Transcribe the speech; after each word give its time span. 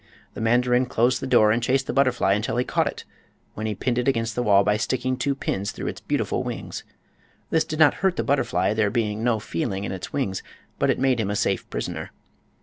The 0.33 0.41
mandarin 0.41 0.87
closed 0.87 1.21
the 1.21 1.27
door 1.27 1.51
and 1.51 1.61
chased 1.61 1.85
the 1.85 1.93
butterfly 1.93 2.33
until 2.33 2.57
he 2.57 2.65
caught 2.65 2.87
it, 2.87 3.05
when 3.53 3.67
he 3.67 3.75
pinned 3.75 3.99
it 3.99 4.07
against 4.07 4.33
the 4.33 4.41
wall 4.41 4.63
by 4.63 4.75
sticking 4.75 5.15
two 5.15 5.35
pins 5.35 5.69
through 5.71 5.85
its 5.89 6.01
beautiful 6.01 6.41
wings. 6.41 6.83
This 7.51 7.63
did 7.65 7.77
not 7.77 7.93
hurt 8.01 8.15
the 8.15 8.23
butterfly, 8.23 8.73
there 8.73 8.89
being 8.89 9.23
no 9.23 9.37
feeling 9.39 9.83
in 9.83 9.91
its 9.91 10.11
wings; 10.11 10.41
but 10.79 10.89
it 10.89 10.97
made 10.97 11.19
him 11.19 11.29
a 11.29 11.35
safe 11.35 11.69
prisoner. 11.69 12.09